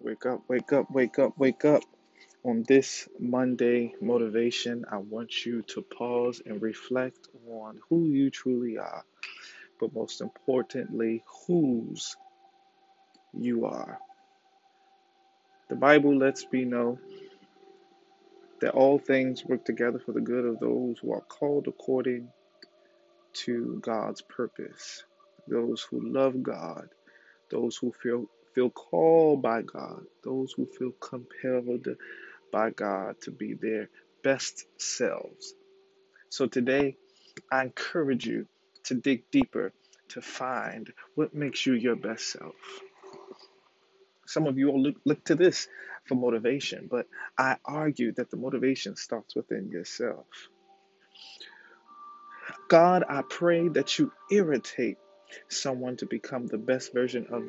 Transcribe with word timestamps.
Wake 0.00 0.26
up, 0.26 0.42
wake 0.48 0.72
up, 0.72 0.90
wake 0.92 1.18
up, 1.18 1.38
wake 1.38 1.64
up. 1.64 1.82
On 2.44 2.64
this 2.68 3.08
Monday 3.18 3.94
motivation, 4.00 4.84
I 4.90 4.98
want 4.98 5.44
you 5.46 5.62
to 5.68 5.82
pause 5.82 6.42
and 6.46 6.62
reflect 6.62 7.28
on 7.50 7.80
who 7.90 8.06
you 8.06 8.30
truly 8.30 8.78
are, 8.78 9.04
but 9.80 9.94
most 9.94 10.20
importantly, 10.20 11.24
whose 11.46 12.16
you 13.34 13.66
are. 13.66 13.98
The 15.68 15.76
Bible 15.76 16.16
lets 16.16 16.46
me 16.52 16.64
know 16.64 16.98
that 18.60 18.74
all 18.74 18.98
things 18.98 19.44
work 19.44 19.64
together 19.64 19.98
for 19.98 20.12
the 20.12 20.20
good 20.20 20.44
of 20.44 20.60
those 20.60 20.98
who 21.00 21.12
are 21.12 21.22
called 21.22 21.68
according 21.68 22.28
to 23.32 23.80
God's 23.82 24.22
purpose, 24.22 25.04
those 25.48 25.82
who 25.90 26.00
love 26.12 26.42
God, 26.42 26.88
those 27.50 27.76
who 27.76 27.92
feel 27.92 28.26
feel 28.54 28.70
called 28.70 29.42
by 29.42 29.62
God, 29.62 30.04
those 30.24 30.52
who 30.52 30.66
feel 30.66 30.92
compelled 31.00 31.88
by 32.52 32.70
God 32.70 33.20
to 33.22 33.30
be 33.30 33.54
their 33.54 33.88
best 34.22 34.66
selves. 34.78 35.54
So 36.30 36.46
today, 36.46 36.96
I 37.50 37.62
encourage 37.62 38.26
you 38.26 38.46
to 38.84 38.94
dig 38.94 39.30
deeper 39.30 39.72
to 40.10 40.22
find 40.22 40.92
what 41.14 41.34
makes 41.34 41.66
you 41.66 41.74
your 41.74 41.96
best 41.96 42.32
self. 42.32 42.54
Some 44.26 44.46
of 44.46 44.58
you 44.58 44.66
will 44.66 44.82
look, 44.82 44.96
look 45.04 45.24
to 45.24 45.34
this 45.34 45.68
for 46.06 46.14
motivation, 46.14 46.88
but 46.90 47.06
I 47.38 47.56
argue 47.64 48.12
that 48.12 48.30
the 48.30 48.36
motivation 48.36 48.96
starts 48.96 49.34
within 49.34 49.70
yourself. 49.70 50.26
God, 52.68 53.04
I 53.08 53.22
pray 53.28 53.68
that 53.68 53.98
you 53.98 54.12
irritate 54.30 54.98
someone 55.48 55.96
to 55.98 56.06
become 56.06 56.46
the 56.46 56.58
best 56.58 56.92
version 56.92 57.26
of 57.30 57.42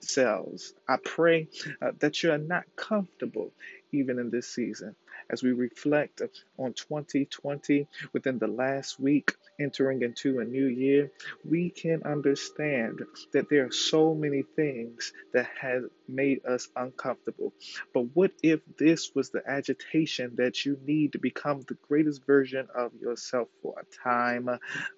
themselves. 0.00 0.74
I 0.88 0.96
pray 1.04 1.48
uh, 1.82 1.92
that 2.00 2.22
you 2.22 2.32
are 2.32 2.38
not 2.38 2.64
comfortable 2.76 3.52
even 3.92 4.18
in 4.18 4.30
this 4.30 4.48
season. 4.48 4.94
As 5.30 5.42
we 5.42 5.52
reflect 5.52 6.22
on 6.58 6.72
2020 6.72 7.86
within 8.12 8.38
the 8.38 8.46
last 8.46 8.98
week, 8.98 9.34
entering 9.60 10.02
into 10.02 10.38
a 10.38 10.44
new 10.44 10.66
year, 10.66 11.10
we 11.44 11.70
can 11.70 12.02
understand 12.04 13.00
that 13.32 13.48
there 13.48 13.66
are 13.66 13.72
so 13.72 14.14
many 14.14 14.42
things 14.42 15.12
that 15.32 15.48
have 15.60 15.82
made 16.08 16.44
us 16.46 16.68
uncomfortable. 16.76 17.52
But 17.92 18.02
what 18.14 18.32
if 18.42 18.60
this 18.78 19.14
was 19.14 19.30
the 19.30 19.42
agitation 19.46 20.36
that 20.36 20.64
you 20.64 20.78
need 20.86 21.12
to 21.12 21.18
become 21.18 21.62
the 21.62 21.76
greatest 21.88 22.24
version 22.26 22.68
of 22.74 22.92
yourself 23.00 23.48
for 23.62 23.74
a 23.80 24.08
time 24.08 24.48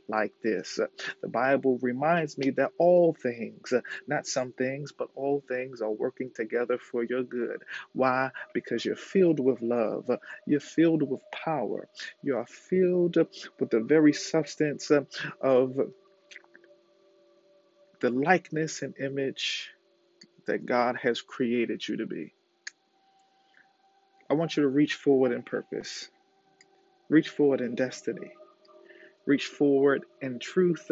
like 0.09 0.33
this? 0.43 0.79
The 1.23 1.29
Bible 1.29 1.79
reminds 1.83 2.39
me 2.39 2.51
that 2.51 2.73
all 2.79 3.15
things, 3.15 3.73
not 4.07 4.27
some 4.27 4.53
things, 4.53 4.93
but 4.93 5.09
all 5.15 5.43
things 5.48 5.81
are 5.81 5.91
working 5.91 6.31
together 6.35 6.79
for 6.79 7.03
your 7.03 7.23
good. 7.23 7.63
Why? 7.93 8.31
Because 8.55 8.85
you're 8.85 8.97
filled 8.97 9.41
with 9.41 9.63
you're 10.47 10.61
filled 10.61 11.03
with 11.03 11.20
power, 11.33 11.89
you 12.22 12.36
are 12.36 12.47
filled 12.47 13.16
with 13.58 13.70
the 13.70 13.80
very 13.80 14.12
substance 14.12 14.91
uh, 14.91 15.02
of 15.41 15.77
the 18.00 18.11
likeness 18.11 18.83
and 18.83 18.97
image 18.98 19.70
that 20.47 20.67
God 20.67 20.97
has 21.02 21.20
created 21.20 21.86
you 21.86 21.98
to 21.98 22.06
be. 22.06 22.34
I 24.30 24.34
want 24.34 24.56
you 24.56 24.62
to 24.62 24.69
reach 24.69 24.94
forward 24.94 25.33
in 25.33 25.42
purpose, 25.42 26.08
reach 27.08 27.28
forward 27.28 27.61
in 27.61 27.74
destiny, 27.74 28.30
reach 29.27 29.47
forward 29.47 30.05
in 30.22 30.39
truth, 30.39 30.91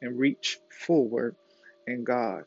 and 0.00 0.18
reach 0.18 0.58
forward 0.70 1.36
in 1.86 2.04
God. 2.04 2.44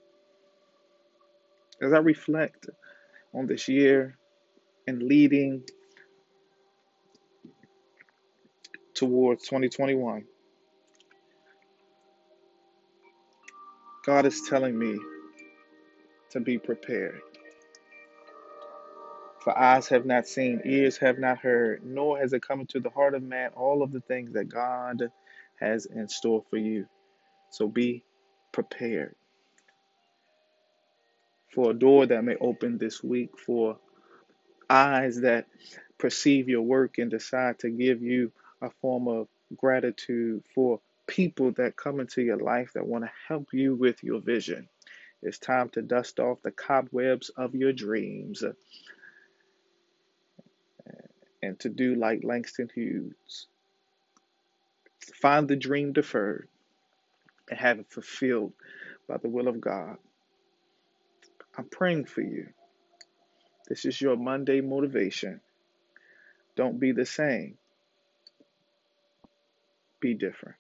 As 1.82 1.94
I 1.94 2.00
reflect 2.00 2.70
on 3.34 3.48
this 3.48 3.68
year 3.68 4.18
and 4.88 5.04
leading 5.04 5.64
towards 8.98 9.44
2021, 9.44 10.26
God 14.06 14.26
is 14.26 14.42
telling 14.50 14.78
me 14.78 14.98
to 16.32 16.40
be 16.40 16.58
prepared. 16.58 17.22
For 19.44 19.58
eyes 19.58 19.88
have 19.90 20.06
not 20.06 20.28
seen, 20.28 20.62
ears 20.66 20.98
have 20.98 21.20
not 21.20 21.38
heard, 21.38 21.86
nor 21.86 22.18
has 22.18 22.34
it 22.34 22.42
come 22.42 22.62
into 22.62 22.80
the 22.80 22.90
heart 22.90 23.14
of 23.14 23.24
man 23.24 23.52
all 23.56 23.84
of 23.84 23.92
the 23.92 24.02
things 24.02 24.34
that 24.34 24.50
God 24.50 25.12
has 25.60 25.86
in 25.86 26.10
store 26.10 26.44
for 26.50 26.58
you. 26.58 26.88
So 27.52 27.68
be 27.68 28.04
prepared 28.52 29.16
for 31.54 31.72
a 31.72 31.74
door 31.74 32.06
that 32.08 32.24
may 32.24 32.36
open 32.36 32.78
this 32.78 33.04
week, 33.04 33.38
for 33.38 33.78
eyes 34.70 35.22
that 35.22 35.46
perceive 35.98 36.50
your 36.50 36.62
work 36.64 36.98
and 36.98 37.10
decide 37.10 37.60
to 37.60 37.70
give 37.70 38.02
you 38.02 38.32
a 38.62 38.70
form 38.82 39.08
of 39.08 39.28
gratitude, 39.56 40.44
for 40.54 40.80
people 41.08 41.52
that 41.54 41.76
come 41.76 42.00
into 42.00 42.22
your 42.22 42.38
life 42.38 42.72
that 42.74 42.86
want 42.86 43.04
to 43.04 43.12
help 43.28 43.48
you 43.54 43.76
with 43.76 44.04
your 44.04 44.20
vision. 44.20 44.68
It's 45.22 45.40
time 45.40 45.70
to 45.70 45.82
dust 45.82 46.20
off 46.20 46.42
the 46.42 46.52
cobwebs 46.52 47.30
of 47.30 47.56
your 47.56 47.74
dreams 47.74 48.44
and 51.42 51.60
to 51.60 51.70
do 51.70 51.96
like 51.96 52.24
Langston 52.24 52.70
Hughes 52.74 53.48
find 55.16 55.48
the 55.48 55.56
dream 55.56 55.94
deferred 55.94 56.48
and 57.50 57.60
have 57.60 57.80
it 57.80 57.90
fulfilled 57.90 58.54
by 59.08 59.18
the 59.18 59.30
will 59.30 59.48
of 59.48 59.62
God. 59.62 59.98
I'm 61.58 61.66
praying 61.70 62.06
for 62.06 62.22
you. 62.22 62.48
This 63.68 63.86
is 63.86 64.00
your 64.00 64.16
Monday 64.16 64.62
motivation. 64.62 65.42
Don't 66.56 66.80
be 66.80 66.92
the 66.92 67.06
same, 67.06 67.58
be 70.02 70.14
different. 70.14 70.58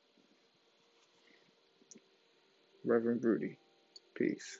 Reverend 2.86 3.24
Rudy, 3.24 3.58
peace. 4.16 4.60